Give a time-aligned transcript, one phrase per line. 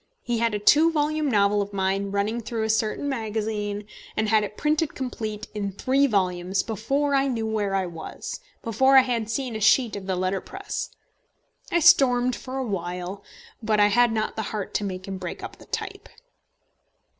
[0.23, 3.85] He had a two volume novel of mine running through a certain magazine,
[4.17, 8.97] and had it printed complete in three volumes before I knew where I was, before
[8.97, 10.89] I had seen a sheet of the letterpress.
[11.71, 13.23] I stormed for a while,
[13.61, 16.09] but I had not the heart to make him break up the type.